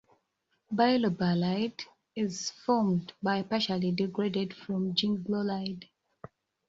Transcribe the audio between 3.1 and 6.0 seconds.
by partially degraded from ginkgoglide.